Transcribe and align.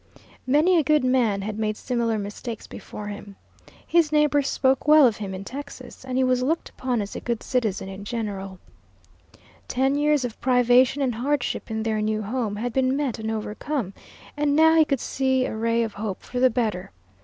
Many 0.47 0.79
a 0.79 0.83
good 0.83 1.03
man 1.03 1.43
had 1.43 1.59
made 1.59 1.77
similar 1.77 2.17
mistakes 2.17 2.65
before 2.65 3.05
him. 3.09 3.35
His 3.85 4.11
neighbors 4.11 4.47
spoke 4.47 4.87
well 4.87 5.05
of 5.05 5.17
him 5.17 5.35
in 5.35 5.43
Texas, 5.43 6.03
and 6.03 6.17
he 6.17 6.23
was 6.23 6.41
looked 6.41 6.69
upon 6.69 7.03
as 7.03 7.15
a 7.15 7.19
good 7.19 7.43
citizen 7.43 7.87
in 7.87 8.03
general. 8.03 8.57
Ten 9.67 9.93
years 9.93 10.25
of 10.25 10.41
privation 10.41 11.03
and 11.03 11.13
hardship, 11.13 11.69
in 11.69 11.83
their 11.83 12.01
new 12.01 12.23
home, 12.23 12.55
had 12.55 12.73
been 12.73 12.95
met 12.95 13.19
and 13.19 13.29
overcome, 13.29 13.93
and 14.35 14.55
now 14.55 14.73
he 14.73 14.85
could 14.85 14.99
see 14.99 15.45
a 15.45 15.55
ray 15.55 15.83
of 15.83 15.93
hope 15.93 16.23
for 16.23 16.39
the 16.39 16.49
better. 16.49 16.89